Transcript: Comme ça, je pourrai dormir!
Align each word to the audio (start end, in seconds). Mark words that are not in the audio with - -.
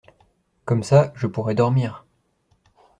Comme 0.65 0.81
ça, 0.81 1.13
je 1.15 1.27
pourrai 1.27 1.53
dormir! 1.53 2.07